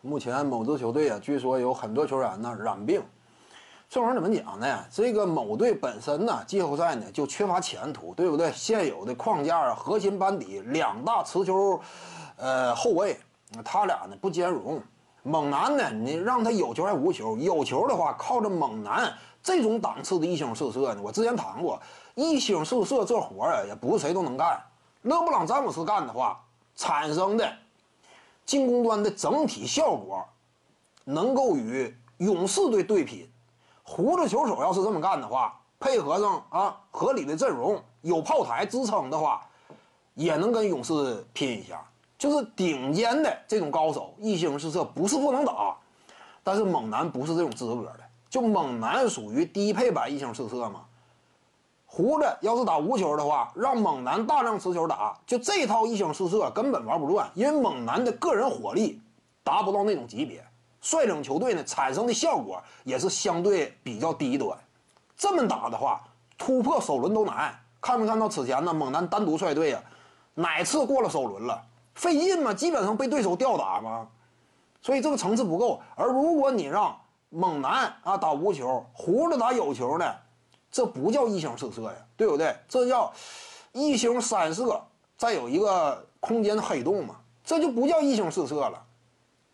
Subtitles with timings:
[0.00, 3.02] 目前某支球队啊，据说有很多球员呢染病。
[3.88, 4.84] 这玩意儿怎么讲呢？
[4.92, 8.52] 这个某队本身呢，季后赛呢就缺乏前途，对不对？
[8.52, 11.80] 现有的框架啊，核心班底两大持球，
[12.36, 13.18] 呃后卫，
[13.64, 14.80] 他俩呢不兼容。
[15.24, 17.36] 猛男呢，你让他有球还无球？
[17.36, 19.12] 有球的话，靠着猛男
[19.42, 21.80] 这种档次的一星四射呢，我之前谈过，
[22.14, 24.62] 一星四射这活啊，也不是谁都能干。
[25.02, 26.40] 勒布朗詹姆斯干的话，
[26.76, 27.50] 产生的
[28.48, 30.24] 进攻端的整体效果，
[31.04, 33.30] 能够与勇士队对拼。
[33.82, 39.46] 胡子球手要是这么干的话，配合上啊合理的阵容，有炮台支撑的话，
[40.14, 41.84] 也能跟勇士拼一下。
[42.16, 45.76] 就是顶尖的这种高手，一星四射不是不能打，
[46.42, 48.00] 但是猛男不是这种资格的。
[48.30, 50.86] 就猛男属于低配版一星四射嘛。
[51.90, 59.00] 胡子要是打无球的话，让猛男大量持球打，就这套一星四射根本玩不转，因为猛男的个人火力
[59.42, 60.44] 达不到那种级别。
[60.82, 64.56] 率领球队呢，产生的效果也是相对比较低端。
[65.16, 66.04] 这么打的话，
[66.36, 67.58] 突破首轮都难。
[67.80, 68.72] 看没看到此前呢？
[68.72, 69.82] 猛男单独率队啊，
[70.34, 71.60] 哪次过了首轮了？
[71.94, 72.52] 费劲吗？
[72.52, 74.06] 基本上被对手吊打吗？
[74.82, 75.80] 所以这个层次不够。
[75.96, 76.96] 而如果你让
[77.30, 80.14] 猛男啊打无球，胡子打有球呢，
[80.70, 82.56] 这不叫一星四射呀，对不对？
[82.68, 83.12] 这叫
[83.72, 84.80] 一星三射，
[85.16, 88.84] 再有一个空间黑洞嘛，这就不叫一星四射了。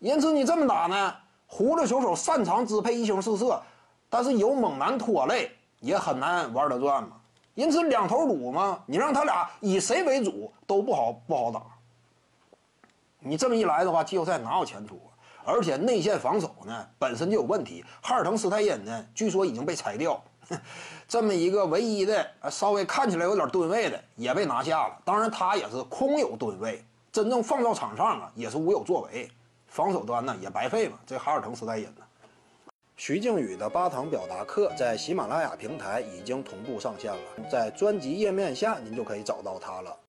[0.00, 1.14] 因此你这么打呢，
[1.46, 3.62] 胡子球手擅长支配一星四射，
[4.08, 7.16] 但是有猛男拖累，也很难玩得转嘛。
[7.54, 11.62] 因此两头堵嘛，你让他俩以谁为主都不好不好打。
[13.20, 15.10] 你这么一来的话，季后赛哪有前途啊？
[15.46, 17.84] 而且内线防守呢本身就有问题。
[18.02, 20.20] 哈尔滕斯泰因呢，据说已经被裁掉，
[21.08, 24.98] 这么一个唯一的稍微看起来有点吨位的也被拿下了。
[25.04, 29.30] 当然他也是空有吨位，真正放到场上啊也是无有作为。
[29.66, 32.02] 防守端呢也白费嘛，这哈尔滕时代人呢。
[32.96, 37.18] 徐静宇的八堂表达课在喜马拉雅平台已经同步上线了，
[37.50, 39.96] 在专辑页面下您就可以找到它了。